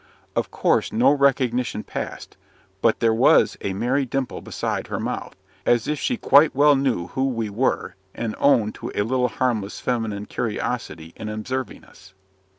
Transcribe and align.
Of 0.35 0.49
course 0.49 0.91
no 0.91 1.11
recognition 1.11 1.83
passed; 1.83 2.35
but 2.81 3.01
there 3.01 3.13
was 3.13 3.55
a 3.61 3.73
merry 3.75 4.03
dimple 4.03 4.41
beside 4.41 4.87
her 4.87 4.99
mouth, 4.99 5.35
as 5.63 5.87
if 5.87 5.99
she 5.99 6.17
quite 6.17 6.55
well 6.55 6.75
knew 6.75 7.09
who 7.09 7.25
we 7.27 7.51
were, 7.51 7.95
and 8.15 8.33
owned 8.39 8.73
to 8.81 8.91
a 8.95 9.03
little 9.03 9.27
harmless 9.29 9.79
feminine 9.79 10.25
curiosity 10.25 11.13
in 11.17 11.29
observing 11.29 11.83
us. 11.83 12.15